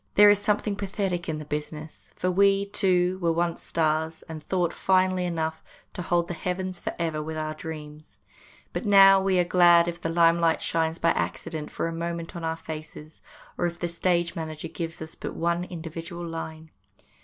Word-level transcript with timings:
There 0.15 0.31
is 0.31 0.39
something 0.39 0.75
pathetic 0.75 1.29
in 1.29 1.37
the 1.37 1.45
business; 1.45 2.09
for 2.15 2.31
we, 2.31 2.65
too, 2.65 3.19
were 3.21 3.31
once 3.31 3.61
stars, 3.61 4.23
and 4.23 4.41
thought, 4.43 4.73
finely 4.73 5.25
enough, 5.25 5.63
to 5.93 6.01
hold 6.01 6.27
the 6.27 6.33
heavens 6.33 6.79
for 6.79 6.95
ever 6.97 7.21
with 7.21 7.37
our 7.37 7.53
dreams. 7.53 8.17
But 8.73 8.83
now 8.83 9.21
we 9.21 9.37
are 9.37 9.43
glad 9.43 9.87
if 9.87 10.01
the 10.01 10.09
limelight 10.09 10.59
shines 10.59 10.97
by 10.97 11.11
accident 11.11 11.69
for 11.69 11.87
a 11.87 11.93
moment 11.93 12.35
on 12.35 12.43
our 12.43 12.57
faces, 12.57 13.21
or 13.59 13.67
if 13.67 13.77
the 13.77 13.87
stage 13.87 14.35
manager 14.35 14.69
gives 14.69 15.03
us 15.03 15.13
but 15.13 15.35
one 15.35 15.65
individual 15.65 16.25
line. 16.27 16.71